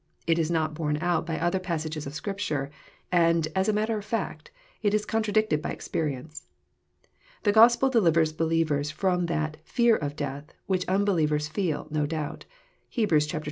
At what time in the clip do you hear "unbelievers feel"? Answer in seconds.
10.87-11.85